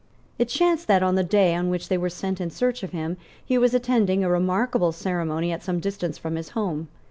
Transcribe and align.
It 0.39 0.47
chanced 0.49 0.87
that, 0.87 1.03
on 1.03 1.13
the 1.13 1.21
day 1.23 1.53
on 1.53 1.69
which 1.69 1.87
they 1.87 1.97
were 1.99 2.09
sent 2.09 2.41
in 2.41 2.49
search 2.49 2.81
of 2.81 2.89
him, 2.89 3.17
he 3.45 3.59
was 3.59 3.75
attending 3.75 4.23
a 4.23 4.29
remarkable 4.31 4.91
ceremony 4.91 5.51
at 5.51 5.61
some 5.61 5.79
distance 5.79 6.17
from 6.17 6.37
his 6.37 6.49
home. 6.57 6.87